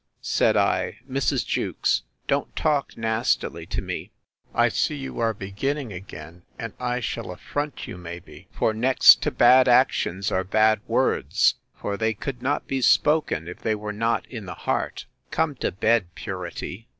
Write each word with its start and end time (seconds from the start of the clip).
Said 0.23 0.57
I, 0.57 0.97
Mrs. 1.07 1.45
Jewkes, 1.45 2.01
don't 2.27 2.55
talk 2.55 2.97
nastily 2.97 3.67
to 3.67 3.83
me: 3.83 4.09
I 4.51 4.67
see 4.69 4.95
you 4.95 5.19
are 5.19 5.31
beginning 5.31 5.93
again; 5.93 6.41
and 6.57 6.73
I 6.79 7.01
shall 7.01 7.29
affront 7.29 7.85
you, 7.87 7.99
may 7.99 8.17
be; 8.17 8.47
for 8.51 8.73
next 8.73 9.21
to 9.21 9.29
bad 9.29 9.67
actions, 9.67 10.31
are 10.31 10.43
bad 10.43 10.81
words; 10.87 11.53
for 11.79 11.97
they 11.97 12.15
could 12.15 12.41
not 12.41 12.65
be 12.67 12.81
spoken, 12.81 13.47
if 13.47 13.59
they 13.59 13.75
were 13.75 13.93
not 13.93 14.25
in 14.25 14.47
the 14.47 14.55
heart.—Come 14.55 15.53
to 15.57 15.71
bed, 15.71 16.15
purity! 16.15 16.87